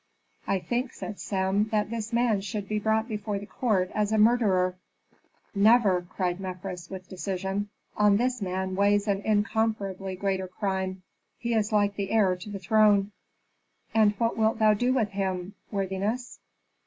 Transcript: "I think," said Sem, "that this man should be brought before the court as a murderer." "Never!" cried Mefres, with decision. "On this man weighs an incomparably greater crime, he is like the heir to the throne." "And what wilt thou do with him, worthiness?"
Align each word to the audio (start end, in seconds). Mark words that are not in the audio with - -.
"I 0.47 0.57
think," 0.57 0.93
said 0.93 1.19
Sem, 1.19 1.65
"that 1.65 1.91
this 1.91 2.11
man 2.11 2.41
should 2.41 2.67
be 2.67 2.79
brought 2.79 3.07
before 3.07 3.37
the 3.37 3.45
court 3.45 3.91
as 3.93 4.11
a 4.11 4.17
murderer." 4.17 4.75
"Never!" 5.53 6.01
cried 6.01 6.39
Mefres, 6.39 6.89
with 6.89 7.07
decision. 7.07 7.69
"On 7.95 8.17
this 8.17 8.41
man 8.41 8.73
weighs 8.75 9.07
an 9.07 9.21
incomparably 9.21 10.15
greater 10.15 10.47
crime, 10.47 11.03
he 11.37 11.53
is 11.53 11.71
like 11.71 11.97
the 11.97 12.09
heir 12.09 12.35
to 12.35 12.49
the 12.49 12.57
throne." 12.57 13.11
"And 13.93 14.13
what 14.13 14.35
wilt 14.37 14.57
thou 14.57 14.73
do 14.73 14.91
with 14.91 15.09
him, 15.09 15.53
worthiness?" 15.69 16.39